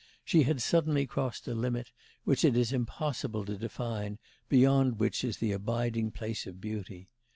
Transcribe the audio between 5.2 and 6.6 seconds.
is the abiding place of